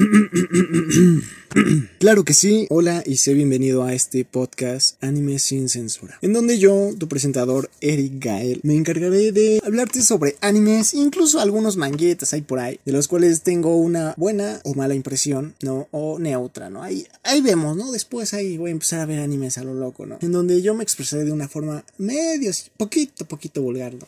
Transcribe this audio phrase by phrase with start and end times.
[1.98, 6.58] Claro que sí, hola y sé bienvenido a este podcast Anime sin censura, en donde
[6.58, 12.42] yo, tu presentador Eric Gael, me encargaré de hablarte sobre animes, incluso algunos manguetas hay
[12.42, 15.88] por ahí, de los cuales tengo una buena o mala impresión, ¿no?
[15.90, 16.82] O neutra, ¿no?
[16.82, 17.90] Ahí, ahí vemos, ¿no?
[17.92, 20.18] Después ahí voy a empezar a ver animes a lo loco, ¿no?
[20.22, 24.06] En donde yo me expresaré de una forma medio, poquito, poquito vulgar, ¿no?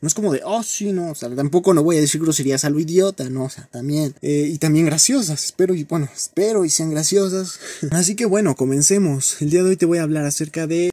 [0.00, 2.64] No es como de, oh, sí, no, o sea, tampoco no voy a decir groserías
[2.64, 4.14] a lo idiota, no, o sea, también.
[4.22, 7.58] Eh, y también graciosas, espero y, bueno, espero y sean graciosas.
[7.90, 9.40] Así que bueno, comencemos.
[9.40, 10.90] El día de hoy te voy a hablar acerca de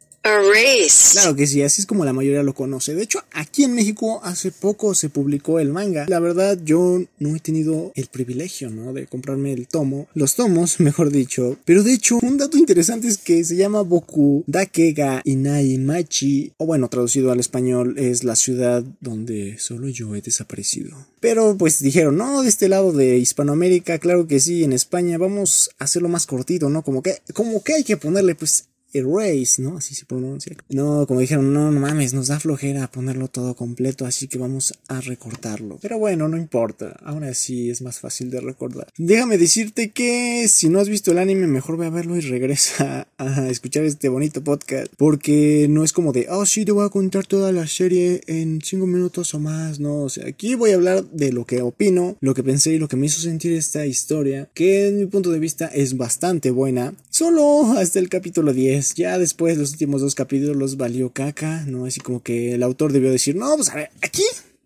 [1.12, 2.94] Claro que sí, así es como la mayoría lo conoce.
[2.94, 6.06] De hecho, aquí en México hace poco se publicó el manga.
[6.08, 8.92] La verdad, yo no he tenido el privilegio, ¿no?
[8.92, 10.06] De comprarme el tomo.
[10.14, 11.58] Los tomos, mejor dicho.
[11.64, 16.52] Pero de hecho, un dato interesante es que se llama Boku Dakega Inai Machi.
[16.56, 20.96] O bueno, traducido al español es la ciudad donde solo yo he desaparecido.
[21.18, 25.70] Pero pues dijeron, no, de este lado de Hispanoamérica, claro que sí, en España vamos
[25.78, 26.82] a hacerlo más cortito, ¿no?
[26.82, 29.76] Como que, como que hay que ponerle pues Erase, ¿no?
[29.76, 30.54] Así se pronuncia.
[30.68, 34.74] No, como dijeron, no, no mames, nos da flojera ponerlo todo completo, así que vamos
[34.88, 35.78] a recortarlo.
[35.80, 38.88] Pero bueno, no importa, aún así es más fácil de recordar.
[38.98, 43.08] Déjame decirte que si no has visto el anime, mejor ve a verlo y regresa
[43.18, 46.90] a escuchar este bonito podcast, porque no es como de, oh sí, te voy a
[46.90, 50.74] contar toda la serie en 5 minutos o más, no, o sea, aquí voy a
[50.74, 53.86] hablar de lo que opino, lo que pensé y lo que me hizo sentir esta
[53.86, 58.81] historia, que en mi punto de vista es bastante buena, solo hasta el capítulo 10
[58.94, 61.86] ya después los últimos dos capítulos valió caca, ¿no?
[61.86, 64.22] Así como que el autor debió decir, no, pues a ver, aquí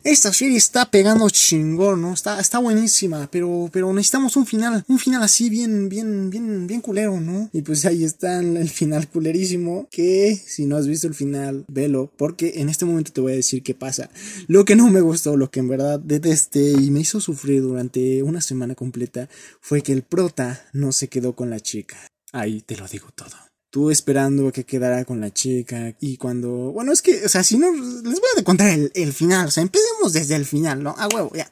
[0.06, 2.12] esta serie está pegando chingón, ¿no?
[2.12, 6.80] Está, está buenísima, pero, pero necesitamos un final, un final así bien, bien, bien, bien
[6.80, 7.50] culero, ¿no?
[7.52, 12.12] Y pues ahí está el final culerísimo, que si no has visto el final, velo,
[12.16, 14.08] porque en este momento te voy a decir qué pasa.
[14.46, 18.22] Lo que no me gustó, lo que en verdad detesté y me hizo sufrir durante
[18.22, 19.28] una semana completa,
[19.60, 21.96] fue que el prota no se quedó con la chica.
[22.30, 23.34] Ahí te lo digo todo
[23.70, 27.58] tú esperando que quedara con la chica y cuando, bueno, es que, o sea, si
[27.58, 30.94] no, les voy a contar el, el final, o sea, empecemos desde el final, ¿no?
[30.98, 31.50] A huevo, ya.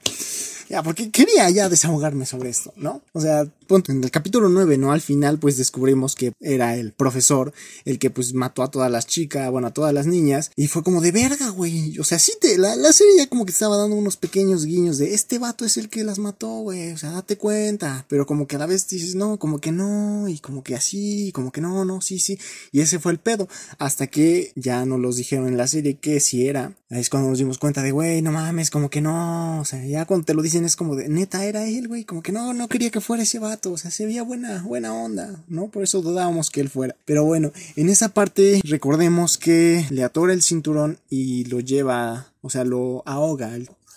[0.69, 3.03] Ya, porque quería ya desahogarme sobre esto, ¿no?
[3.13, 4.93] O sea, punto, en el capítulo 9, ¿no?
[4.93, 7.53] Al final, pues descubrimos que era el profesor
[7.85, 10.83] el que, pues, mató a todas las chicas, bueno, a todas las niñas, y fue
[10.83, 11.99] como de verga, güey.
[11.99, 14.99] O sea, sí, te, la, la serie ya como que estaba dando unos pequeños guiños
[14.99, 16.93] de este vato es el que las mató, güey.
[16.93, 18.07] O sea, date cuenta.
[18.09, 21.33] Pero como que a la vez dices, no, como que no, y como que así,
[21.33, 22.39] como que no, no, sí, sí.
[22.73, 23.49] Y ese fue el pedo.
[23.79, 26.77] Hasta que ya nos los dijeron en la serie que si era.
[26.91, 29.61] Ahí es cuando nos dimos cuenta de, güey, no mames, como que no.
[29.61, 32.23] O sea, ya cuando te lo dicen es como de, neta, era él, güey, como
[32.23, 35.43] que no, no quería que fuera ese vato, o sea, se veía buena, buena onda,
[35.49, 35.69] ¿no?
[35.69, 36.95] Por eso dudábamos que él fuera.
[37.05, 42.51] Pero bueno, en esa parte recordemos que le atora el cinturón y lo lleva, o
[42.51, 43.51] sea, lo ahoga,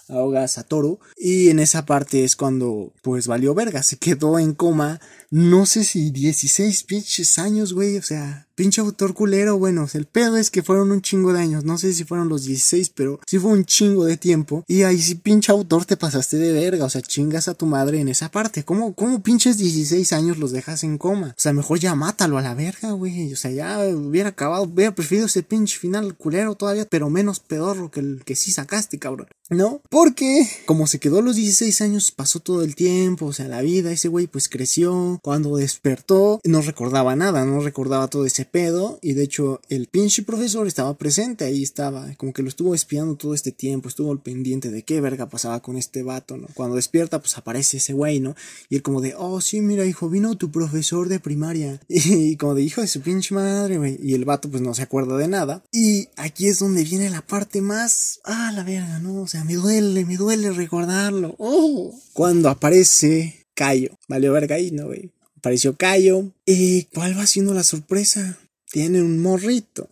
[0.09, 0.99] ahoga a Satoru.
[1.17, 4.99] Y en esa parte es cuando, pues valió verga, se quedó en coma,
[5.29, 10.35] no sé si 16 pinches años, güey, o sea, Pinche autor culero, bueno, el pedo
[10.35, 13.37] es que fueron un chingo de años, no sé si fueron los 16, pero sí
[13.37, 14.65] fue un chingo de tiempo.
[14.67, 17.99] Y ahí sí, pinche autor, te pasaste de verga, o sea, chingas a tu madre
[17.99, 18.63] en esa parte.
[18.63, 21.35] ¿Cómo, cómo pinches 16 años los dejas en coma?
[21.37, 23.31] O sea, mejor ya mátalo a la verga, güey.
[23.31, 27.91] O sea, ya hubiera acabado, hubiera preferido ese pinche final culero todavía, pero menos pedorro
[27.91, 29.27] que el que sí sacaste, cabrón.
[29.51, 29.81] ¿No?
[29.89, 33.91] Porque, como se quedó los 16 años, pasó todo el tiempo, o sea, la vida,
[33.91, 35.16] ese güey pues creció.
[35.21, 40.23] Cuando despertó, no recordaba nada, no recordaba todo ese pedo y de hecho el pinche
[40.23, 44.19] profesor estaba presente, ahí estaba, como que lo estuvo espiando todo este tiempo, estuvo al
[44.21, 46.47] pendiente de qué verga pasaba con este vato, ¿no?
[46.53, 48.35] Cuando despierta pues aparece ese güey, ¿no?
[48.69, 52.55] Y él como de, oh sí, mira hijo, vino tu profesor de primaria y, como
[52.55, 55.27] de hijo de su pinche madre, güey, y el vato pues no se acuerda de
[55.27, 59.21] nada y aquí es donde viene la parte más, ah, la verga, ¿no?
[59.21, 64.85] O sea, me duele, me duele recordarlo, oh, cuando aparece Cayo, valió verga ahí, ¿no,
[64.85, 65.09] güey?
[65.35, 66.31] Apareció Cayo.
[66.45, 68.37] ¿Y cuál va siendo la sorpresa?
[68.71, 69.89] Tiene un morrito.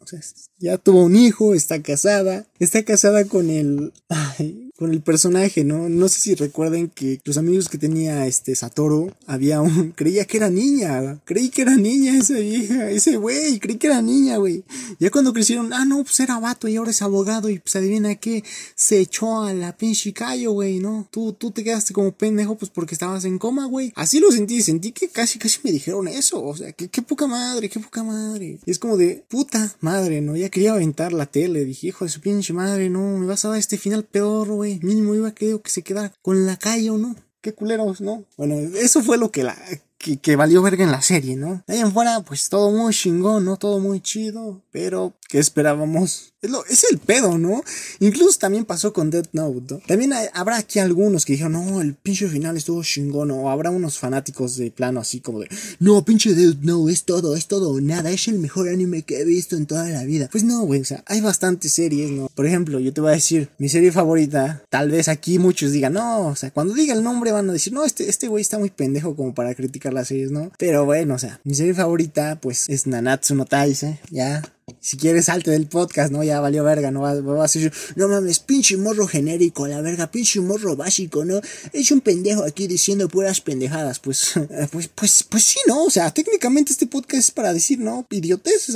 [0.60, 2.46] Ya tuvo un hijo, está casada.
[2.60, 3.92] Está casada con el.
[4.10, 5.88] Ay, con el personaje, ¿no?
[5.88, 10.38] No sé si recuerden que los amigos que tenía este Satoru, había un, creía que
[10.38, 14.64] era niña, creí que era niña esa vieja, ese güey, creí que era niña, güey.
[15.00, 18.16] Ya cuando crecieron, ah, no, pues era vato y ahora es abogado y pues adivina
[18.16, 18.44] qué,
[18.76, 21.08] se echó a la pinche callo, güey, ¿no?
[21.10, 23.94] Tú, tú te quedaste como pendejo pues porque estabas en coma, güey.
[23.96, 27.28] Así lo sentí, sentí que casi, casi me dijeron eso, o sea, que qué poca
[27.28, 28.60] madre, qué poca madre.
[28.66, 30.36] Y es como de, puta madre, ¿no?
[30.36, 33.50] Ya quería aventar la tele, dije, hijo de su pinche madre, no, me vas a
[33.50, 36.90] dar este final peor, güey Mínimo iba a querer que se quedara con la calle
[36.90, 37.16] o no.
[37.42, 38.26] Qué culeros, ¿no?
[38.38, 39.56] Bueno, eso fue lo que la
[40.06, 41.64] que, que valió verga en la serie, ¿no?
[41.68, 43.58] ahí en fuera, pues todo muy chingón, ¿no?
[43.58, 46.34] Todo muy chido, pero ¿qué esperábamos?
[46.44, 47.64] Es, lo, es el pedo, ¿no?
[48.00, 49.82] Incluso también pasó con Death Note, ¿no?
[49.88, 53.98] También habrá aquí algunos que dijeron, no, el pinche final estuvo chingón, o habrá unos
[53.98, 55.50] fanáticos de plano así como de,
[55.80, 59.26] no, pinche Death Note, es todo, es todo, nada, es el mejor anime que he
[59.26, 60.30] visto en toda la vida.
[60.32, 62.30] Pues no, güey, o sea, hay bastantes series, ¿no?
[62.36, 65.94] Por ejemplo, yo te voy a decir, mi serie favorita, tal vez aquí muchos digan,
[65.94, 68.60] no, o sea, cuando diga el nombre van a decir, no, este, este güey está
[68.60, 70.52] muy pendejo como para criticar las series, ¿no?
[70.58, 74.42] Pero bueno, o sea, mi serie favorita, pues, es Nanatsu no Taise, ya,
[74.80, 76.24] si quieres salte del podcast, ¿no?
[76.24, 77.02] Ya valió verga, ¿no?
[77.02, 77.16] Vas,
[77.56, 81.40] a decir, no mames, pinche morro genérico, la verga, pinche morro básico, ¿no?
[81.72, 84.34] Es un pendejo aquí diciendo puras pendejadas, pues,
[84.72, 85.86] pues, pues, pues sí, ¿no?
[85.86, 88.06] O sea, técnicamente este podcast es para decir, ¿no?
[88.10, 88.76] Idioteces,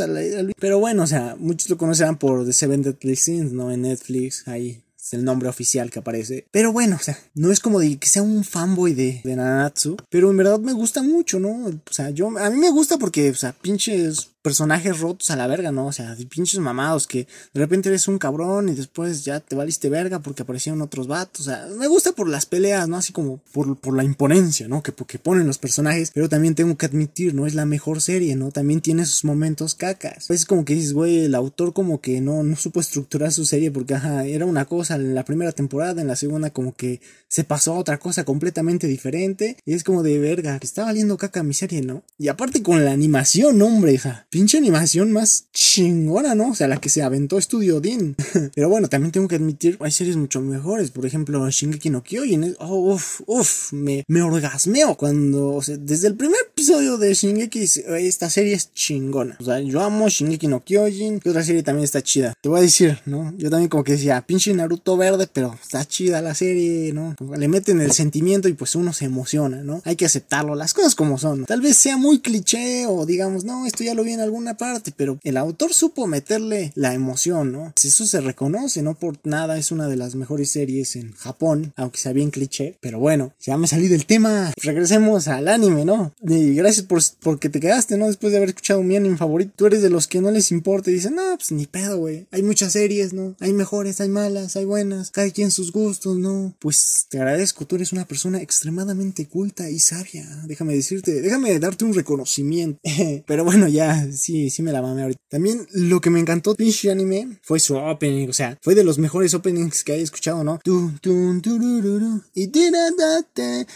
[0.60, 3.72] pero bueno, o sea, muchos lo conocerán por The Seven Deadly Sins, ¿no?
[3.72, 6.46] En Netflix, ahí es el nombre oficial que aparece.
[6.52, 9.98] Pero bueno, o sea, no es como de que sea un fanboy de, de Nanatsu,
[10.10, 11.66] pero en verdad me gusta mucho, ¿no?
[11.66, 15.48] O sea, yo, a mí me gusta porque, o sea, pinches personajes rotos a la
[15.48, 15.88] verga, ¿no?
[15.88, 19.90] O sea, pinches mamados que de repente eres un cabrón y después ya te valiste
[19.90, 21.42] verga porque aparecieron otros vatos.
[21.42, 22.98] O sea, me gusta por las peleas, ¿no?
[22.98, 24.82] Así como por, por la imponencia, ¿no?
[24.82, 26.12] Que, que ponen los personajes.
[26.14, 27.48] Pero también tengo que admitir, ¿no?
[27.48, 28.52] Es la mejor serie, ¿no?
[28.52, 30.30] También tiene sus momentos cacas.
[30.30, 33.72] Es como que dices, güey, el autor como que no, no supo estructurar su serie
[33.72, 37.44] porque, ajá, era una cosa en la primera temporada, en la segunda como que se
[37.44, 39.58] pasó a otra cosa completamente diferente.
[39.66, 42.04] Y es como de verga, que está valiendo caca mi serie, ¿no?
[42.18, 46.52] Y aparte con la animación, hombre, hija pinche animación más chingona, ¿no?
[46.52, 48.16] O sea, la que se aventó Studio Dean.
[48.56, 50.92] Pero bueno, también tengo que admitir, hay series mucho mejores.
[50.92, 52.56] Por ejemplo, Shingeki no Kyojin.
[52.60, 57.64] Oh, uf, uf, me, me orgasmeo cuando, o sea, desde el primer episodio de Shingeki,
[58.00, 59.38] esta serie es chingona.
[59.40, 61.22] O sea, yo amo Shingeki no Kyojin.
[61.24, 62.34] Y otra serie también está chida.
[62.42, 63.34] Te voy a decir, ¿no?
[63.38, 67.16] Yo también como que decía, pinche Naruto verde, pero está chida la serie, ¿no?
[67.38, 69.82] Le meten el sentimiento y pues uno se emociona, ¿no?
[69.86, 71.46] Hay que aceptarlo, las cosas como son.
[71.46, 75.20] Tal vez sea muy cliché o digamos, no, esto ya lo vi alguna parte, pero
[75.24, 77.72] el autor supo meterle la emoción, ¿no?
[77.76, 81.74] Pues eso se reconoce, no por nada es una de las mejores series en Japón,
[81.76, 84.54] aunque sea bien cliché, pero bueno, ya me salí del tema.
[84.62, 86.14] Regresemos al anime, ¿no?
[86.22, 88.08] Y gracias por porque te quedaste, ¿no?
[88.08, 90.90] Después de haber escuchado mi anime favorito, tú eres de los que no les importa
[90.90, 92.28] y dicen, no, pues ni pedo, güey.
[92.32, 93.36] Hay muchas series, ¿no?
[93.40, 96.54] Hay mejores, hay malas, hay buenas, cada quien sus gustos, ¿no?
[96.60, 100.26] Pues te agradezco, tú eres una persona extremadamente culta y sabia.
[100.46, 102.80] Déjame decirte, déjame darte un reconocimiento.
[103.26, 105.20] pero bueno, ya, sí, sí me la mamé ahorita.
[105.30, 108.98] También lo que me encantó este anime fue su opening, o sea, fue de los
[108.98, 110.60] mejores openings que he escuchado, ¿no?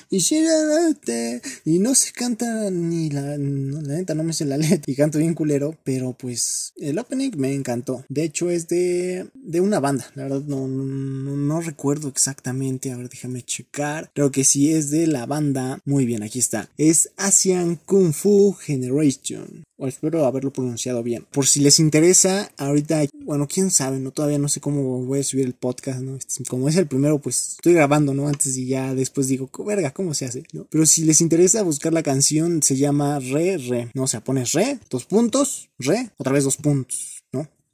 [0.10, 4.96] y y no se canta ni la, la neta no me sé la letra y
[4.96, 8.06] canto bien culero, pero pues el opening me encantó.
[8.10, 12.98] De hecho es de, de una banda, la verdad no, no, no recuerdo exactamente, a
[12.98, 14.12] ver déjame checar.
[14.14, 16.70] Creo que sí es de la banda, muy bien, aquí está.
[16.78, 21.26] Es Asian Kung Fu Generation espero haberlo pronunciado bien.
[21.32, 24.12] Por si les interesa, ahorita, bueno, quién sabe, ¿no?
[24.12, 26.16] Todavía no sé cómo voy a subir el podcast, ¿no?
[26.16, 28.28] Este, como es el primero, pues estoy grabando, ¿no?
[28.28, 30.44] Antes y ya después digo, verga, ¿cómo se hace?
[30.70, 34.04] Pero si les interesa buscar la canción, se llama Re, Re, ¿no?
[34.04, 37.23] O sea, pones Re, dos puntos, Re, otra vez dos puntos.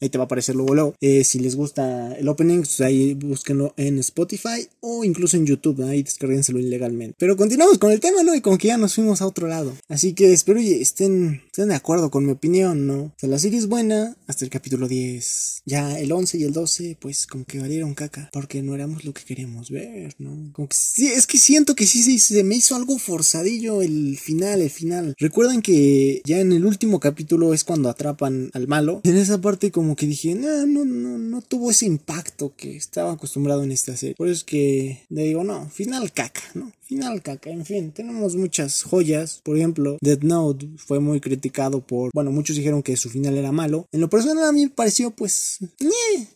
[0.02, 0.96] Ahí te va a aparecer luego, luego.
[1.02, 5.84] Eh, si les gusta el opening, pues ahí búsquenlo en Spotify o incluso en YouTube.
[5.84, 7.16] Ahí descarguenselo ilegalmente.
[7.20, 8.34] Pero continuamos con el tema, ¿no?
[8.34, 9.74] Y como que ya nos fuimos a otro lado.
[9.88, 13.04] Así que espero y estén, estén de acuerdo con mi opinión, ¿no?
[13.04, 15.64] O sea, la serie es buena hasta el capítulo 10.
[15.66, 18.30] Ya el 11 y el 12, pues como que valieron caca.
[18.32, 20.52] Porque no éramos lo que queríamos ver, ¿no?
[20.54, 24.18] Como que sí, es que siento que sí, sí se me hizo algo forzadillo el
[24.18, 25.14] final, el final.
[25.18, 29.02] Recuerden que ya en el último capítulo es cuando atrapan al malo.
[29.04, 33.14] En esa parte como que dije, no, no, no, no tuvo ese impacto que estaba
[33.14, 34.16] acostumbrado en esta serie.
[34.16, 36.72] Por eso es que le digo, no, final caca, ¿no?
[36.90, 39.42] Final caca, en fin, tenemos muchas joyas.
[39.44, 43.52] Por ejemplo, Dead Note fue muy criticado por, bueno, muchos dijeron que su final era
[43.52, 43.86] malo.
[43.92, 45.60] En lo personal a mí me pareció, pues,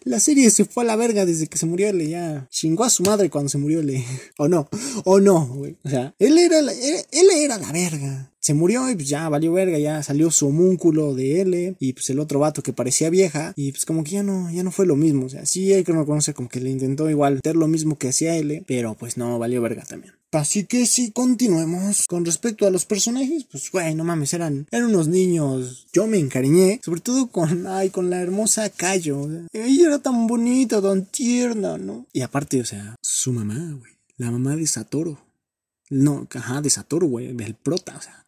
[0.04, 2.08] la serie se fue a la verga desde que se murió L.
[2.08, 4.06] Ya chingó a su madre cuando se murió L.
[4.38, 4.70] o no,
[5.06, 5.76] o no, güey.
[5.84, 9.80] O sea, él era, él era la verga se murió y pues ya valió verga,
[9.80, 13.72] ya salió su homúnculo de L y pues el otro vato que parecía vieja y
[13.72, 15.94] pues como que ya no, ya no fue lo mismo, o sea, sí hay que
[15.94, 19.40] reconocer como que le intentó igual hacer lo mismo que hacía L, pero pues no,
[19.40, 20.14] valió verga también.
[20.34, 24.90] Así que si continuemos con respecto a los personajes, pues güey, no mames, eran, eran
[24.90, 25.88] unos niños.
[25.94, 29.28] Yo me encariñé, sobre todo con, ay, con la hermosa Cayo.
[29.52, 32.08] Ella era tan bonita, tan tierna, ¿no?
[32.14, 35.18] Y aparte, o sea, su mamá, güey, la mamá de Satoru
[35.90, 38.24] No, ajá, de Satoru, güey, del prota, o sea,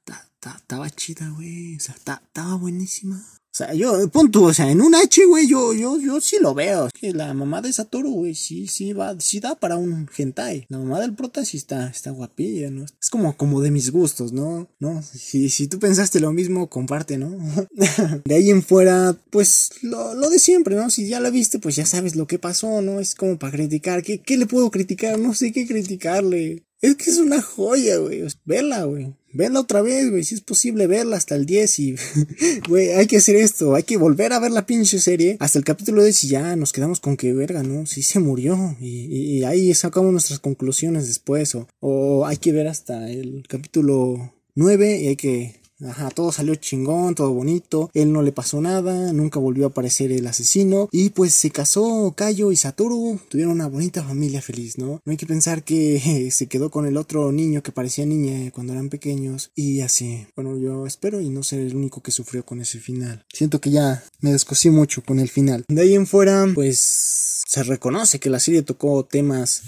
[0.54, 3.24] estaba chida, güey, o sea, estaba buenísima.
[3.56, 6.54] O sea, yo, punto, o sea, en un H, güey, yo, yo, yo sí lo
[6.54, 6.90] veo.
[6.94, 10.66] que la mamá de Satoru, güey, sí, sí va, sí da para un hentai.
[10.68, 12.84] La mamá del prota sí está, está guapilla, ¿no?
[12.84, 14.68] Es como, como de mis gustos, ¿no?
[14.80, 15.02] ¿No?
[15.02, 17.32] Si, si tú pensaste lo mismo, comparte, ¿no?
[18.26, 20.90] de ahí en fuera, pues, lo, lo, de siempre, ¿no?
[20.90, 23.00] Si ya la viste, pues ya sabes lo que pasó, ¿no?
[23.00, 24.04] Es como para criticar.
[24.04, 25.18] ¿Qué, qué le puedo criticar?
[25.18, 26.66] No sé qué criticarle.
[26.86, 28.22] Es que es una joya, güey.
[28.46, 29.16] Vela, güey.
[29.34, 30.24] Vela otra vez, güey.
[30.24, 31.96] Si es posible verla hasta el 10 y,
[32.70, 33.74] güey, hay que hacer esto.
[33.74, 36.74] Hay que volver a ver la pinche serie hasta el capítulo 10 y ya nos
[36.74, 37.88] quedamos con que, verga, ¿no?
[37.88, 38.78] Sí se murió.
[38.80, 41.56] Y, ahí sacamos nuestras conclusiones después.
[41.56, 46.56] O, o hay que ver hasta el capítulo 9 y hay que Ajá, todo salió
[46.56, 47.90] chingón, todo bonito.
[47.94, 50.88] Él no le pasó nada, nunca volvió a aparecer el asesino.
[50.92, 53.20] Y pues se casó Kayo y Satoru.
[53.30, 55.02] Tuvieron una bonita familia feliz, ¿no?
[55.04, 58.74] No hay que pensar que se quedó con el otro niño que parecía niña cuando
[58.74, 59.52] eran pequeños.
[59.56, 60.28] Y así.
[60.36, 63.26] Bueno, yo espero y no ser el único que sufrió con ese final.
[63.34, 65.66] Siento que ya me descosí mucho con el final.
[65.68, 69.64] De ahí en fuera, pues se reconoce que la serie tocó temas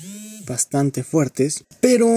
[0.48, 1.66] bastante fuertes.
[1.82, 2.08] Pero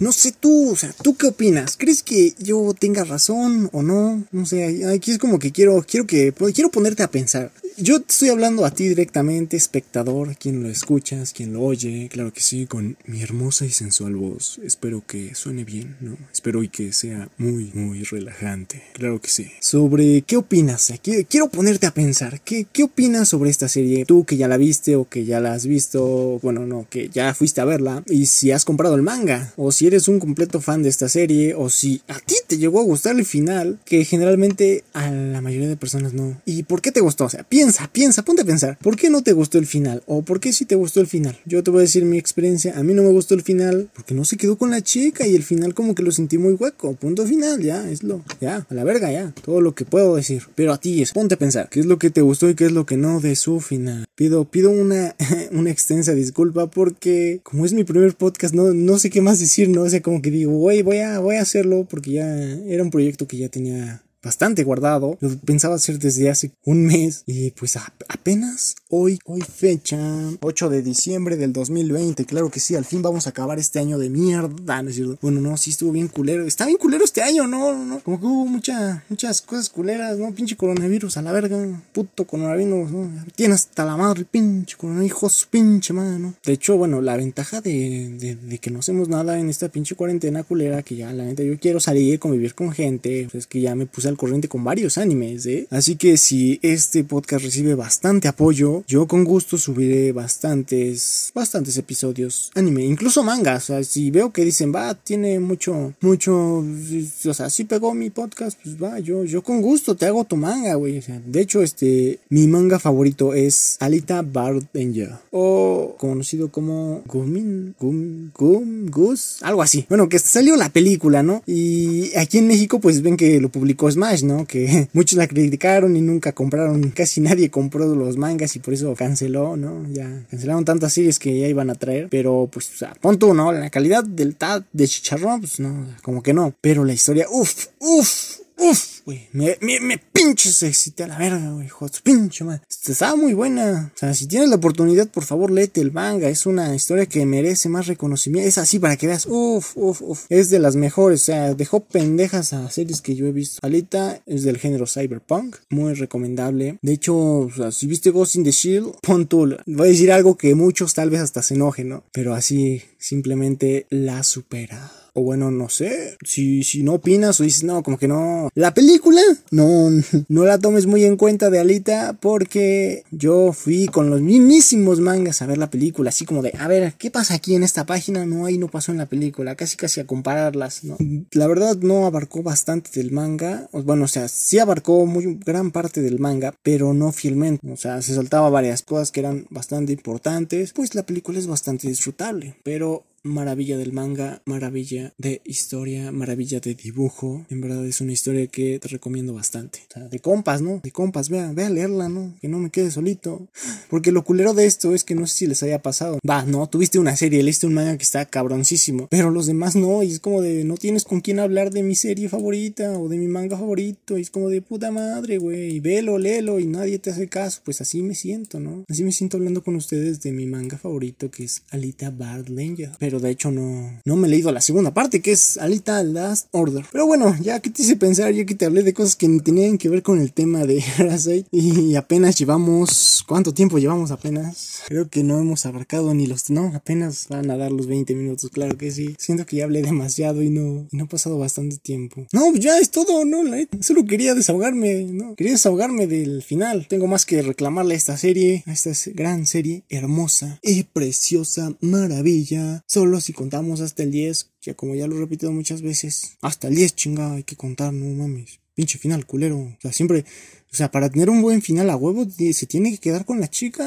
[0.00, 1.76] no sé tú, o sea, ¿tú qué opinas?
[1.76, 4.24] ¿Crees que yo tenga razón o no?
[4.32, 7.50] No sé, aquí es como que quiero, quiero que, quiero ponerte a pensar.
[7.76, 12.40] Yo estoy hablando a ti directamente, espectador, quien lo escuchas, quien lo oye, claro que
[12.40, 14.58] sí, con mi hermosa y sensual voz.
[14.64, 16.16] Espero que suene bien, ¿no?
[16.32, 18.82] Espero y que sea muy, muy relajante.
[18.94, 19.52] Claro que sí.
[19.60, 20.92] Sobre qué opinas,
[21.28, 24.04] quiero ponerte a pensar, ¿qué, ¿qué opinas sobre esta serie?
[24.04, 27.32] Tú que ya la viste o que ya la has visto, bueno, no, que ya
[27.32, 30.82] fuiste a verla, y si has comprado el manga, o si eres un completo fan
[30.82, 34.84] de esta serie, o si a ti te llegó a gustar el final, que generalmente
[34.92, 36.40] a la mayoría de personas no.
[36.44, 37.24] ¿Y por qué te gustó?
[37.24, 40.02] O sea, piensa, piensa, ponte a pensar, ¿por qué no te gustó el final?
[40.06, 41.38] ¿O por qué sí te gustó el final?
[41.44, 44.14] Yo te voy a decir mi experiencia, a mí no me gustó el final porque
[44.14, 46.94] no se quedó con la chica y el final como que lo sentí muy hueco,
[46.94, 50.44] punto final, ya, es lo, ya, a la verga, ya, todo lo que puedo decir.
[50.54, 52.66] Pero a ti es, ponte a pensar, ¿qué es lo que te gustó y qué
[52.66, 54.06] es lo que no de su final?
[54.14, 55.14] Pido, pido una,
[55.52, 59.68] una extensa disculpa porque como es mi primer podcast no, no sé qué más decir,
[59.68, 59.82] ¿no?
[59.82, 62.28] O sea, como que digo, güey, voy a, voy a hacerlo porque ya
[62.66, 65.16] era un proyecto que ya tenía bastante guardado.
[65.20, 69.98] Lo pensaba hacer desde hace un mes y pues apenas hoy, hoy fecha
[70.40, 72.26] 8 de diciembre del 2020.
[72.26, 75.00] Claro que sí, al fin vamos a acabar este año de mierda, ¿no es?
[75.22, 76.44] Bueno, no, sí estuvo bien culero.
[76.44, 77.72] Está bien culero este año, ¿no?
[77.86, 80.30] no, Como que hubo mucha, muchas cosas culeras, ¿no?
[80.34, 81.82] Pinche coronavirus a la verga.
[81.94, 83.10] Puto coronavirus, ¿no?
[83.34, 86.34] Tiene hasta la madre, pinche coronavirus, pinche madre, ¿no?
[86.44, 90.42] De hecho, bueno, la ventaja de, de, que no hacemos nada en esta pinche cuarentena
[90.42, 93.74] culera, que ya la neta yo quiero salir, convivir con gente, pues es que ya
[93.74, 95.66] me puse al corriente con varios animes, ¿eh?
[95.70, 102.50] Así que si este podcast recibe bastante apoyo, yo con gusto subiré bastantes, bastantes episodios
[102.54, 103.64] anime, incluso mangas.
[103.64, 108.10] O sea, si veo que dicen, va, tiene mucho, mucho, o sea, si pegó mi
[108.10, 110.98] podcast, pues va, yo, yo con gusto te hago tu manga, güey.
[110.98, 117.02] O sea, de hecho, este, mi manga favorito es Alita Bard Angel, o conocido como
[117.06, 119.86] Gumin, Gum, Gum, Gus, algo así.
[119.88, 121.42] Bueno, que salió la película, ¿no?
[121.46, 124.46] Y aquí en México, pues ven que lo publicó Smash, ¿no?
[124.46, 128.94] Que muchos la criticaron y nunca compraron, casi nadie compró los mangas y por eso
[128.94, 129.84] canceló, ¿no?
[129.92, 133.52] Ya cancelaron tantas series que ya iban a traer, pero pues, o sea, pon ¿no?
[133.52, 136.54] La calidad del TAD de Chicharrón, pues no, como que no.
[136.60, 141.50] Pero la historia, uff, uff, uff, güey, me, me, me pinches excité a la verga,
[141.52, 142.62] güey, hijo pinche madre.
[142.68, 143.92] Estaba muy buena.
[143.94, 146.28] O sea, si tienes la oportunidad, por favor, léete el manga.
[146.28, 148.48] Es una historia que merece más reconocimiento.
[148.48, 150.24] Es así para que veas, uff, uff, uff.
[150.28, 151.22] Es de las mejores.
[151.22, 153.58] O sea, dejó pendejas a series que yo he visto.
[153.62, 155.56] Alita es del género cyberpunk.
[155.70, 156.78] Muy recomendable.
[156.82, 159.56] De hecho, o sea, si viste Ghost in the Shield, pon tú.
[159.66, 162.04] Voy a decir algo que muchos tal vez hasta se enojen, ¿no?
[162.12, 164.90] Pero así, simplemente la supera.
[165.14, 166.16] O bueno, no sé.
[166.24, 168.50] Si, si no opinas o dices, no, como que no.
[168.54, 169.90] La película, no,
[170.28, 175.42] no la tomes muy en cuenta de Alita porque yo fui con los mismísimos mangas
[175.42, 176.10] a ver la película.
[176.10, 178.26] Así como de, a ver, ¿qué pasa aquí en esta página?
[178.26, 179.54] No, ahí no pasó en la película.
[179.54, 180.96] Casi casi a compararlas, ¿no?
[181.32, 183.68] La verdad no abarcó bastante del manga.
[183.72, 187.66] Bueno, o sea, sí abarcó muy gran parte del manga, pero no fielmente.
[187.70, 190.72] O sea, se saltaba varias cosas que eran bastante importantes.
[190.72, 192.56] Pues la película es bastante disfrutable.
[192.62, 197.46] Pero maravilla del manga, maravilla de historia, maravilla de dibujo.
[197.50, 199.80] En verdad es una historia que te recomiendo bastante.
[199.90, 200.80] O sea, de compas, ¿no?
[200.82, 202.34] De compas, vea, ve a leerla, ¿no?
[202.40, 203.48] Que no me quede solito.
[203.90, 206.18] Porque lo culero de esto es que no sé si les haya pasado.
[206.28, 209.08] Va, no, tuviste una serie, leíste un manga que está cabroncísimo.
[209.10, 211.94] Pero los demás no, y es como de no tienes con quién hablar de mi
[211.94, 214.18] serie favorita o de mi manga favorito.
[214.18, 215.80] Y es como de puta madre, güey.
[215.80, 217.60] Velo, léelo y nadie te hace caso.
[217.64, 218.84] Pues así me siento, ¿no?
[218.88, 222.90] Así me siento hablando con ustedes de mi manga favorito que es Alita Bard Angel
[223.08, 226.48] pero de hecho no, no me he leído la segunda parte, que es Alita Last
[226.50, 226.84] Order.
[226.92, 229.78] Pero bueno, ya que te hice pensar, ya que te hablé de cosas que tenían
[229.78, 234.80] que ver con el tema de Parasite, y apenas llevamos, ¿cuánto tiempo llevamos apenas?
[234.88, 238.50] Creo que no hemos abarcado ni los, no, apenas van a dar los 20 minutos,
[238.50, 239.16] claro que sí.
[239.18, 242.26] Siento que ya hablé demasiado y no, y no ha pasado bastante tiempo.
[242.30, 243.38] No, ya es todo, no,
[243.80, 246.86] solo quería desahogarme, no, quería desahogarme del final.
[246.88, 252.84] Tengo más que reclamarle a esta serie, a esta gran serie hermosa y preciosa, maravilla.
[252.98, 256.66] Solo si contamos hasta el 10, ya como ya lo he repetido muchas veces, hasta
[256.66, 258.58] el 10 chinga, hay que contar, no mames.
[258.78, 259.58] Pinche final culero.
[259.58, 260.24] O sea, siempre
[260.70, 263.48] o sea, para tener un buen final a huevo, se tiene que quedar con la
[263.48, 263.84] chica.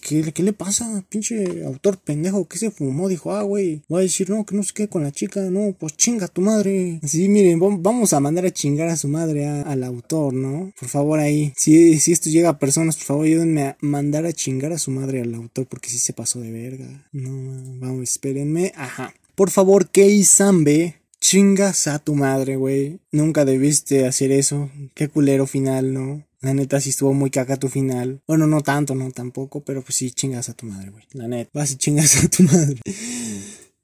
[0.00, 1.04] ¿Qué, qué le pasa?
[1.08, 3.08] Pinche autor pendejo que se fumó.
[3.08, 5.40] Dijo, ah, güey, voy a decir, no, que no se quede con la chica.
[5.50, 7.00] No, pues chinga tu madre.
[7.04, 10.72] Sí, miren, vamos a mandar a chingar a su madre al autor, ¿no?
[10.78, 11.52] Por favor, ahí.
[11.56, 14.92] Si, si esto llega a personas, por favor, ayúdenme a mandar a chingar a su
[14.92, 17.08] madre al autor porque sí se pasó de verga.
[17.12, 18.72] No, vamos, espérenme.
[18.76, 19.12] Ajá.
[19.34, 23.00] Por favor, Kei Sambe Chingas a tu madre, güey.
[23.10, 24.70] Nunca debiste hacer eso.
[24.94, 26.24] Qué culero final, ¿no?
[26.40, 28.22] La neta sí estuvo muy caca tu final.
[28.26, 31.04] Bueno, no tanto, no tampoco, pero pues sí chingas a tu madre, güey.
[31.12, 32.80] La neta, vas y chingas a tu madre.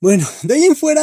[0.00, 1.02] Bueno, de ahí en fuera,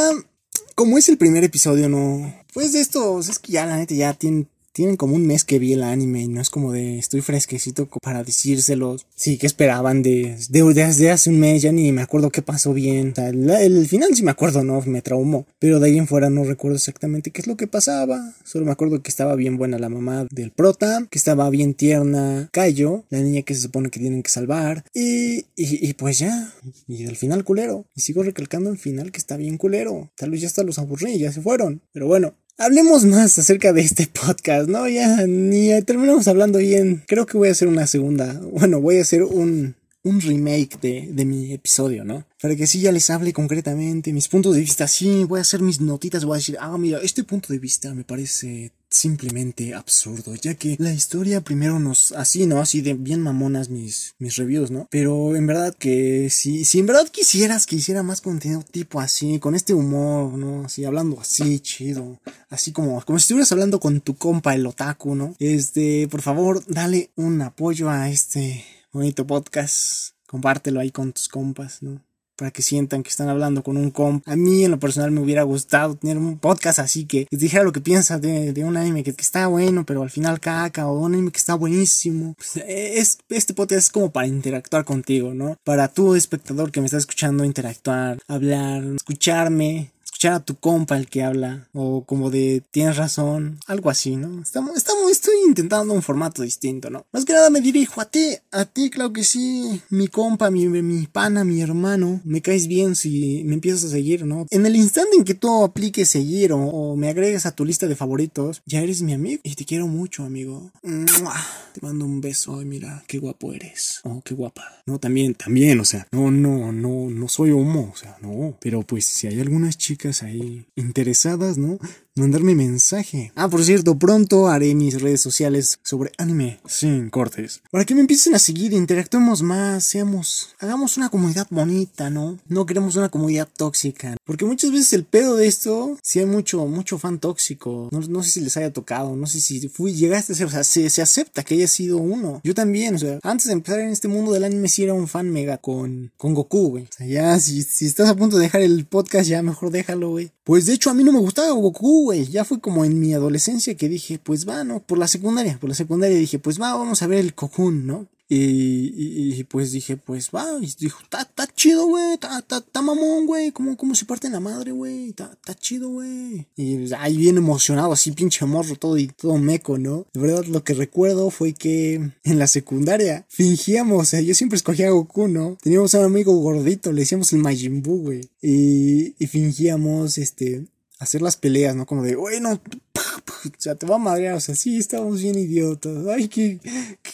[0.76, 2.34] como es el primer episodio, no.
[2.54, 5.60] Pues de estos, es que ya la neta ya tiene, tienen como un mes que
[5.60, 9.06] vi el anime y no es como de estoy fresquecito para decírselos.
[9.16, 13.14] Sí, que esperaban de, desde hace un mes, ya ni me acuerdo qué pasó bien.
[13.18, 15.46] el, final sí me acuerdo, no, me traumó.
[15.60, 18.34] Pero de ahí en fuera no recuerdo exactamente qué es lo que pasaba.
[18.44, 22.50] Solo me acuerdo que estaba bien buena la mamá del prota, que estaba bien tierna
[22.52, 24.86] Kayo, la niña que se supone que tienen que salvar.
[24.94, 26.54] Y, y, pues ya,
[26.88, 27.86] y el final culero.
[27.96, 30.12] Y sigo recalcando el final que está bien culero.
[30.16, 31.82] Tal vez ya hasta los aburrí, ya se fueron.
[31.92, 34.88] Pero bueno, Hablemos más acerca de este podcast, ¿no?
[34.88, 37.04] Ya ni terminamos hablando bien.
[37.08, 38.40] Creo que voy a hacer una segunda.
[38.40, 42.24] Bueno, voy a hacer un, un remake de, de, mi episodio, ¿no?
[42.40, 45.64] Para que sí ya les hable concretamente, mis puntos de vista, sí, voy a hacer
[45.64, 50.36] mis notitas, voy a decir, ah, mira, este punto de vista me parece simplemente absurdo,
[50.36, 52.60] ya que la historia primero nos, así, ¿no?
[52.60, 54.88] Así de bien mamonas mis, mis reviews, ¿no?
[54.92, 59.40] Pero en verdad que si, si en verdad quisieras que hiciera más contenido tipo así,
[59.40, 60.66] con este humor, ¿no?
[60.66, 62.20] Así, hablando así, chido,
[62.50, 65.36] así como, como si estuvieras hablando con tu compa el otaku, ¿no?
[65.40, 71.82] Este, por favor, dale un apoyo a este bonito podcast, compártelo ahí con tus compas,
[71.82, 72.04] ¿no?
[72.42, 74.28] Para que sientan que están hablando con un comp.
[74.28, 77.64] A mí en lo personal me hubiera gustado tener un podcast así que les dijera
[77.64, 81.14] lo que piensa de, un anime que, está bueno, pero al final caca, o un
[81.14, 82.34] anime que está buenísimo.
[82.36, 85.56] Pues, es, este podcast es como para interactuar contigo, ¿no?
[85.64, 91.08] Para tu espectador que me está escuchando interactuar, hablar, escucharme, escuchar a tu compa el
[91.08, 94.44] que habla, o como de tienes razón, algo así, ¿no?
[94.44, 97.08] Estamos, estamos, estoy intentando un formato distinto, ¿no?
[97.12, 100.68] Más que nada me dirijo a ti, a ti, claro que sí, mi compa, mi,
[100.68, 104.46] mi pana, mi hermano, me caes bien si me empiezas a seguir, ¿no?
[104.52, 107.96] En el instante en que tú apliques seguir o, me agregues a tu lista de
[107.96, 110.72] favoritos, ya eres mi amigo y te quiero mucho, amigo.
[110.84, 114.02] Te mando un beso, ay, mira, qué guapo eres.
[114.04, 114.84] Oh, qué guapa.
[114.86, 118.58] No, también, también, o sea, no, no, no, no soy homo, o sea, no.
[118.62, 121.80] Pero pues si hay algunas chicas ahí interesadas, ¿no?
[122.16, 123.32] Mandarme mensaje.
[123.36, 127.62] Ah, por cierto, pronto haré mis redes sociales sobre anime sin cortes.
[127.72, 132.38] Para que me empiecen a seguir, interactuemos más, seamos, hagamos una comunidad bonita, ¿no?
[132.48, 134.18] No queremos una comunidad tóxica.
[134.26, 137.90] Porque muchas veces el pedo de esto, si hay mucho, mucho fan tóxico.
[137.92, 140.64] No, sé si les haya tocado, no sé si fui, llegaste a ser, o sea,
[140.64, 142.42] se, se acepta que haya sido uno.
[142.44, 145.08] Yo también, o sea, antes de empezar en este mundo del anime, sí era un
[145.08, 146.84] fan mega con, con Goku, güey.
[146.84, 150.10] O sea, ya, si, si estás a punto de dejar el podcast, ya mejor déjalo,
[150.10, 150.32] güey.
[150.44, 153.76] Pues de hecho, a mí no me gustaba Goku, ya fue como en mi adolescencia
[153.76, 154.80] que dije, pues va, ¿no?
[154.80, 158.08] Por la secundaria, por la secundaria dije, pues va, vamos a ver el Cocoon, ¿no?
[158.34, 163.94] Y, pues dije, pues va, y dijo, está chido, güey, está mamón, güey, como, como
[163.94, 166.48] se parte la madre, güey, está chido, güey.
[166.56, 170.06] Y ahí bien emocionado, así pinche morro, todo y todo meco, ¿no?
[170.14, 174.56] De verdad, lo que recuerdo fue que en la secundaria fingíamos, o sea, yo siempre
[174.56, 175.58] escogía a Goku, ¿no?
[175.62, 178.22] Teníamos a un amigo gordito, le decíamos el Majin Buu, güey.
[178.42, 180.68] Y, y fingíamos, este,
[181.02, 181.88] hacer las peleas, ¿no?
[181.88, 186.06] Como de, bueno, o sea, te va a madrear, o sea, sí, estamos bien idiotas.
[186.08, 186.60] Ay, qué,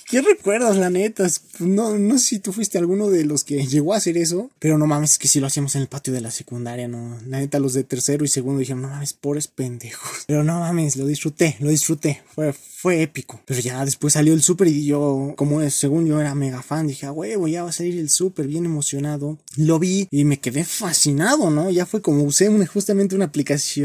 [0.09, 1.25] qué, recuerdas, la neta.
[1.59, 4.77] No, no sé si tú fuiste alguno de los que llegó a hacer eso, pero
[4.77, 7.17] no mames, es que si lo hacíamos en el patio de la secundaria, ¿no?
[7.27, 10.25] La neta, los de tercero y segundo dijeron, no mames, pobres pendejos.
[10.27, 12.21] Pero no mames, lo disfruté, lo disfruté.
[12.35, 13.41] Fue, fue épico.
[13.45, 16.87] Pero ya después salió el súper y yo, como es, según yo era mega fan,
[16.87, 19.37] dije, ah, huevo, ya va a salir el súper, bien emocionado.
[19.55, 21.69] Lo vi y me quedé fascinado, ¿no?
[21.69, 23.76] Ya fue como usé justamente una aplicación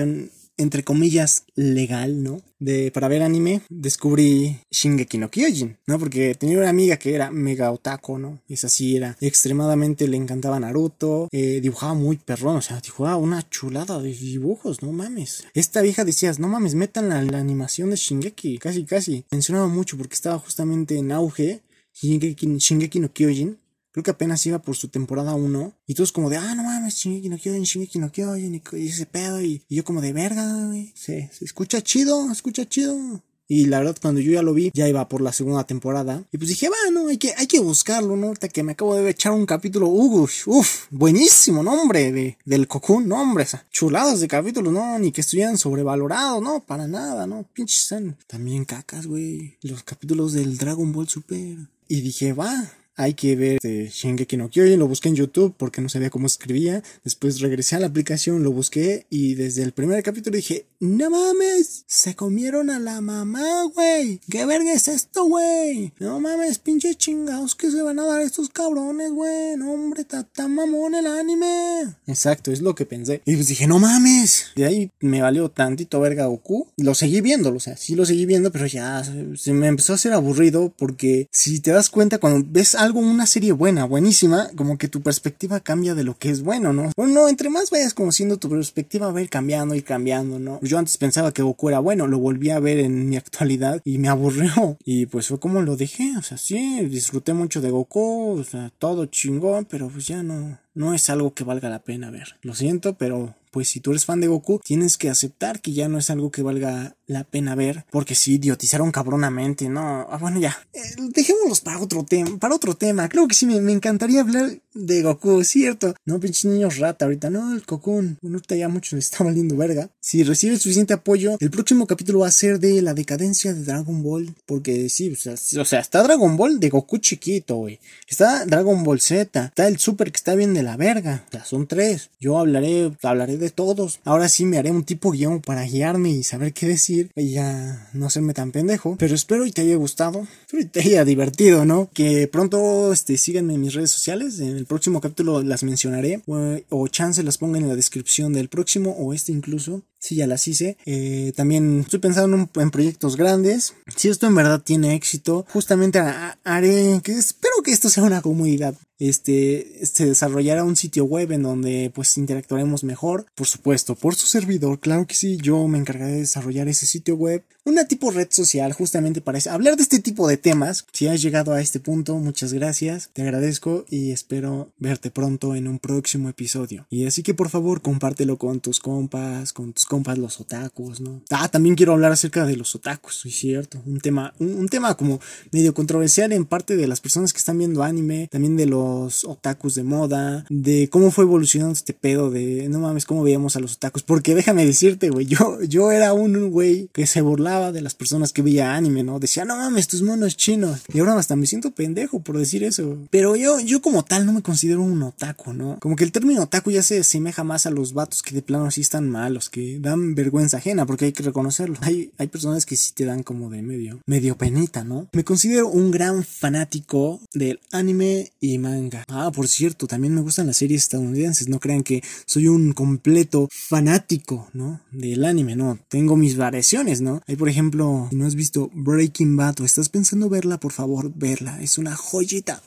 [0.56, 2.40] entre comillas, legal, ¿no?
[2.58, 5.98] De, para ver anime, descubrí Shingeki no Kyojin, ¿no?
[5.98, 8.40] Porque tenía una amiga que era mega otaku, ¿no?
[8.48, 13.48] Esa sí era extremadamente, le encantaba Naruto, eh, dibujaba muy perrón, o sea, dibujaba una
[13.48, 15.44] chulada de dibujos, no mames.
[15.54, 19.24] Esta vieja decías, no mames, metan la, la animación de Shingeki, casi, casi.
[19.30, 21.62] Mencionaba mucho porque estaba justamente en auge
[21.94, 23.58] Shingeki no Kyojin,
[23.92, 25.72] Creo que apenas iba por su temporada 1.
[25.86, 29.06] Y todos como de, ah, no mames, Shingeki no Kyojin, Shingeki no Kyojin, y, ese
[29.06, 29.40] pedo.
[29.40, 30.92] Y, yo como de, verga, güey.
[30.96, 33.22] Se, se escucha chido, escucha chido.
[33.54, 36.24] Y la verdad, cuando yo ya lo vi, ya iba por la segunda temporada.
[36.32, 38.28] Y pues dije, bueno, hay que, hay que buscarlo, ¿no?
[38.28, 43.06] Ahorita que me acabo de echar un capítulo, uff, uff, buenísimo, nombre de, del Cocoon,
[43.06, 47.94] no, hombre, chulados de capítulos, no, ni que estuvieran sobrevalorados, no, para nada, no, pinches
[48.26, 49.58] También cacas, güey.
[49.60, 51.58] Los capítulos del Dragon Ball Super.
[51.88, 55.80] Y dije, va, hay que ver este Shingeki no Kyojin, lo busqué en YouTube porque
[55.80, 60.02] no sabía cómo escribía, después regresé a la aplicación, lo busqué y desde el primer
[60.02, 65.92] capítulo dije, no mames, se comieron a la mamá, güey, ¿qué verga es esto, güey?
[65.98, 70.24] No mames, pinche chingados que se van a dar estos cabrones, güey, no hombre, está
[70.24, 71.94] tan mamón el anime.
[72.06, 73.22] Exacto, es lo que pensé.
[73.24, 77.54] Y pues dije, no mames, de ahí me valió tantito verga Goku, lo seguí viendo,
[77.54, 79.02] o sea, sí lo seguí viendo, pero ya
[79.36, 83.26] se me empezó a hacer aburrido porque si te das cuenta cuando ves algo, una
[83.26, 86.90] serie buena, buenísima, como que tu perspectiva cambia de lo que es bueno, ¿no?
[86.96, 90.60] Bueno, entre más vayas conociendo tu perspectiva va a ir cambiando y cambiando, ¿no?
[90.62, 93.98] Yo antes pensaba que Goku era bueno, lo volví a ver en mi actualidad y
[93.98, 94.76] me aburrió.
[94.84, 98.72] Y pues fue como lo dejé, o sea, sí, disfruté mucho de Goku, o sea,
[98.78, 102.36] todo chingón, pero pues ya no, no es algo que valga la pena ver.
[102.42, 105.86] Lo siento, pero pues si tú eres fan de Goku, tienes que aceptar que ya
[105.86, 110.40] no es algo que valga la pena ver, porque si idiotizaron cabronamente, no, ah, bueno
[110.40, 110.80] ya, eh,
[111.14, 115.02] dejémoslos para otro tema, para otro tema, creo que sí me, me encantaría hablar de
[115.02, 119.00] Goku, cierto, no pinches niños rata ahorita, no, el Cocoon, bueno, ahorita ya mucho le
[119.00, 122.94] está valiendo verga, si recibe suficiente apoyo, el próximo capítulo va a ser de la
[122.94, 126.98] decadencia de Dragon Ball, porque sí, o sea, o sea está Dragon Ball de Goku
[126.98, 131.24] chiquito, güey, está Dragon Ball Z, está el Super que está bien de la verga,
[131.28, 135.10] o sea, son tres, yo hablaré, hablaré de todos, ahora sí me haré un tipo
[135.10, 138.96] guion para guiarme y saber qué decir, y ya no serme tan pendejo.
[138.98, 141.90] Pero espero y te haya gustado, espero y te haya divertido, ¿no?
[141.92, 146.88] Que pronto este, síganme en mis redes sociales, en el próximo capítulo las mencionaré, o,
[146.88, 149.82] chance las pongan en la descripción del próximo o este incluso.
[149.98, 150.76] Si ya las hice.
[150.84, 153.74] Eh, también estoy pensando en, en, proyectos grandes.
[153.94, 156.00] Si esto en verdad tiene éxito, justamente
[156.42, 158.74] haré que espero que esto sea una comunidad
[159.08, 164.26] este, se desarrollará un sitio web en donde pues interactuaremos mejor, por supuesto, por su
[164.26, 168.28] servidor, claro que sí, yo me encargaré de desarrollar ese sitio web, una tipo red
[168.30, 170.86] social justamente para hablar de este tipo de temas.
[170.92, 175.68] Si has llegado a este punto, muchas gracias, te agradezco y espero verte pronto en
[175.68, 176.86] un próximo episodio.
[176.90, 181.22] Y así que por favor compártelo con tus compas, con tus compas los otakus, ¿no?
[181.30, 185.20] Ah, también quiero hablar acerca de los otakus, es cierto, un tema, un tema como
[185.52, 189.74] medio controversial en parte de las personas que están viendo anime, también de los otakus
[189.74, 193.74] de moda, de cómo fue evolucionando este pedo de no mames, cómo veíamos a los
[193.74, 194.02] otakus.
[194.02, 198.32] Porque déjame decirte, güey, yo, yo era un güey que se burlaba de las personas
[198.32, 199.18] que veía anime, ¿no?
[199.18, 200.80] Decía, no mames, tus monos chinos.
[200.92, 202.98] Y ahora hasta me siento pendejo por decir eso.
[203.10, 205.78] Pero yo, yo como tal no me considero un otaku, ¿no?
[205.80, 208.70] Como que el término otaku ya se asemeja más a los vatos que de plano
[208.70, 211.76] sí están malos, que dan vergüenza ajena, porque hay que reconocerlo.
[211.82, 215.08] Hay, hay personas que sí te dan como de medio, medio penita, ¿no?
[215.12, 220.46] Me considero un gran fanático del anime y manga Ah, por cierto, también me gustan
[220.46, 221.48] las series estadounidenses.
[221.48, 224.80] No crean que soy un completo fanático, ¿no?
[224.90, 225.78] Del anime, no.
[225.88, 227.20] Tengo mis variaciones, ¿no?
[227.26, 231.10] Hay, por ejemplo, si no has visto Breaking Bad o estás pensando verla, por favor,
[231.12, 231.60] verla.
[231.60, 232.62] Es una joyita.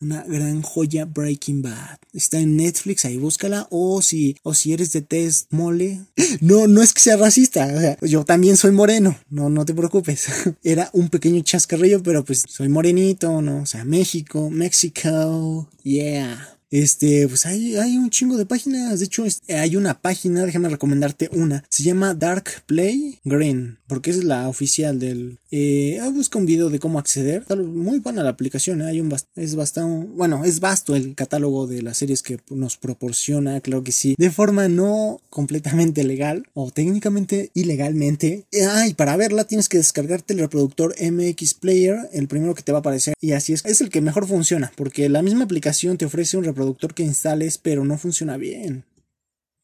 [0.00, 1.98] Una gran joya Breaking Bad.
[2.12, 3.66] Está en Netflix, ahí búscala.
[3.70, 6.02] O si, o si eres de test mole.
[6.40, 7.98] No, no es que sea racista.
[8.00, 9.18] yo también soy moreno.
[9.28, 10.28] No, no te preocupes.
[10.62, 13.62] Era un pequeño chascarrillo, pero pues soy morenito, ¿no?
[13.62, 15.68] O sea, México, México.
[15.82, 16.57] Yeah.
[16.70, 18.98] Este, pues hay, hay un chingo de páginas.
[18.98, 21.64] De hecho, hay una página, déjame recomendarte una.
[21.68, 25.38] Se llama Dark Play Green, porque es la oficial del.
[25.50, 27.44] Eh, busca un video de cómo acceder.
[27.56, 28.86] Muy buena la aplicación, ¿eh?
[28.86, 33.60] hay un es bastante, bueno, es vasto el catálogo de las series que nos proporciona,
[33.60, 38.44] claro que sí, de forma no completamente legal o técnicamente ilegalmente.
[38.68, 42.72] Ah, y para verla tienes que descargarte el reproductor MX Player, el primero que te
[42.72, 45.96] va a aparecer, y así es, es el que mejor funciona, porque la misma aplicación
[45.96, 48.84] te ofrece un reproductor productor que instales, pero no funciona bien.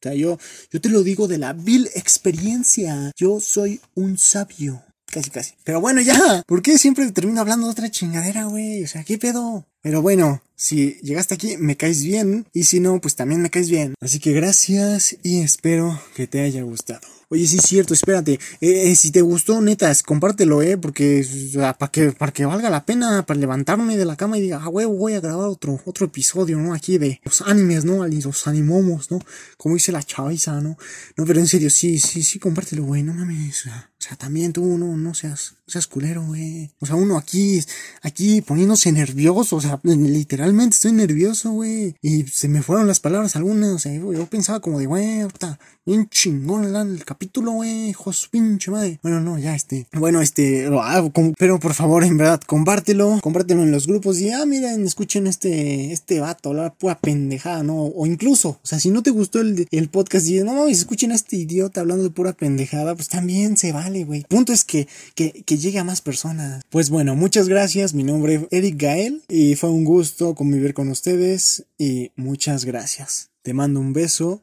[0.00, 0.38] O sea, yo,
[0.70, 3.11] yo te lo digo de la vil experiencia.
[3.16, 4.83] Yo soy un sabio.
[5.07, 5.54] casi, casi.
[5.64, 6.42] Pero bueno, ya.
[6.46, 8.85] ¿Por qué siempre termino hablando de otra chingadera, güey?
[8.85, 9.66] O sea, ¿qué pedo?
[9.84, 13.68] Pero bueno, si llegaste aquí me caes bien y si no, pues también me caes
[13.68, 13.94] bien.
[14.00, 17.06] Así que gracias y espero que te haya gustado.
[17.28, 18.34] Oye, sí es cierto, espérate.
[18.60, 21.26] Eh, eh, si te gustó, netas, compártelo, eh, porque
[21.78, 24.68] para que, para que valga la pena, para levantarme de la cama y diga, ah,
[24.68, 26.72] huevo, voy a grabar otro, otro episodio, ¿no?
[26.72, 28.06] Aquí de los animes, ¿no?
[28.06, 29.18] Los animomos, ¿no?
[29.56, 30.78] Como dice la chaviza, ¿no?
[31.16, 33.66] No, pero en serio, sí, sí, sí, compártelo, güey, no mames.
[33.66, 36.70] O sea, también tú no, no seas, seas culero, güey.
[36.78, 37.64] O sea, uno aquí,
[38.02, 41.94] aquí poniéndose nervioso, o sea, literalmente estoy nervioso, güey.
[42.02, 45.58] Y se me fueron las palabras algunas, o sea, yo, pensaba como de, güey, ahorita,
[45.87, 48.98] bien chingón el, capítulo, güey, hijo su pinche madre.
[49.02, 49.87] Bueno, no, ya este.
[49.92, 54.30] Bueno, este, lo hago, pero por favor, en verdad, compártelo, compártelo en los grupos y,
[54.30, 57.84] ah, miren, escuchen este, este vato hablar pura pendejada, ¿no?
[57.84, 61.12] O incluso, o sea, si no te gustó el, el podcast y no mames, escuchen
[61.12, 65.42] a este idiota hablando de pura pendejada, pues también se vale Punto es que, que,
[65.44, 66.62] que llegue a más personas.
[66.70, 67.94] Pues bueno, muchas gracias.
[67.94, 73.31] Mi nombre es Eric Gael y un gusto convivir con ustedes y muchas gracias.
[73.42, 74.42] Te mando un beso.